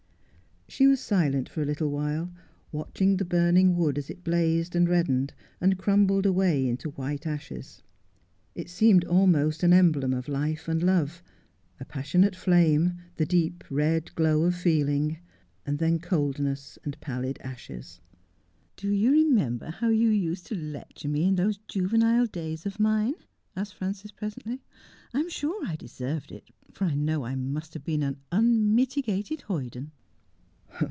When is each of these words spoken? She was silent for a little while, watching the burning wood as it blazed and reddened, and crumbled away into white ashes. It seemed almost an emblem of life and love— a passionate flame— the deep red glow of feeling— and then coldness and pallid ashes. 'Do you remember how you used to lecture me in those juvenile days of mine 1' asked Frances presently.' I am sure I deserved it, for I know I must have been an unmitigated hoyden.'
She 0.73 0.87
was 0.87 1.01
silent 1.01 1.49
for 1.49 1.61
a 1.61 1.65
little 1.65 1.91
while, 1.91 2.31
watching 2.71 3.17
the 3.17 3.25
burning 3.25 3.75
wood 3.75 3.97
as 3.97 4.09
it 4.09 4.23
blazed 4.23 4.73
and 4.73 4.87
reddened, 4.87 5.33
and 5.59 5.77
crumbled 5.77 6.25
away 6.25 6.65
into 6.65 6.91
white 6.91 7.27
ashes. 7.27 7.83
It 8.55 8.69
seemed 8.69 9.03
almost 9.03 9.63
an 9.63 9.73
emblem 9.73 10.13
of 10.13 10.29
life 10.29 10.69
and 10.69 10.81
love— 10.81 11.21
a 11.81 11.83
passionate 11.83 12.37
flame— 12.37 12.99
the 13.17 13.25
deep 13.25 13.65
red 13.69 14.15
glow 14.15 14.43
of 14.43 14.55
feeling— 14.55 15.19
and 15.67 15.77
then 15.77 15.99
coldness 15.99 16.79
and 16.85 16.97
pallid 17.01 17.37
ashes. 17.43 17.99
'Do 18.77 18.91
you 18.93 19.11
remember 19.11 19.71
how 19.71 19.89
you 19.89 20.07
used 20.07 20.47
to 20.47 20.55
lecture 20.55 21.09
me 21.09 21.25
in 21.25 21.35
those 21.35 21.57
juvenile 21.67 22.27
days 22.27 22.65
of 22.65 22.79
mine 22.79 23.15
1' 23.15 23.15
asked 23.57 23.75
Frances 23.75 24.13
presently.' 24.13 24.61
I 25.13 25.19
am 25.19 25.29
sure 25.29 25.67
I 25.67 25.75
deserved 25.75 26.31
it, 26.31 26.47
for 26.71 26.85
I 26.85 26.95
know 26.95 27.25
I 27.25 27.35
must 27.35 27.73
have 27.73 27.83
been 27.83 28.03
an 28.03 28.21
unmitigated 28.31 29.41
hoyden.' 29.41 29.91